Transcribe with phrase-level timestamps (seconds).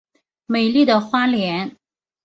[0.47, 1.77] 美丽的花莲